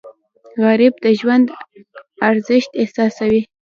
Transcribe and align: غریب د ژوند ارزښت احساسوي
غریب 0.63 0.93
د 1.03 1.05
ژوند 1.19 1.47
ارزښت 2.29 2.71
احساسوي 2.81 3.41